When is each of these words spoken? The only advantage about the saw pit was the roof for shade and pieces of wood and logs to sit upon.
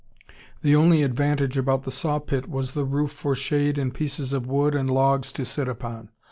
The 0.63 0.75
only 0.75 1.03
advantage 1.03 1.59
about 1.59 1.83
the 1.83 1.91
saw 1.91 2.17
pit 2.17 2.49
was 2.49 2.71
the 2.71 2.85
roof 2.85 3.11
for 3.11 3.35
shade 3.35 3.77
and 3.77 3.93
pieces 3.93 4.33
of 4.33 4.47
wood 4.47 4.73
and 4.73 4.89
logs 4.89 5.31
to 5.33 5.45
sit 5.45 5.67
upon. 5.69 6.09